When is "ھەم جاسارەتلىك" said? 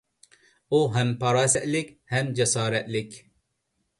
2.15-3.21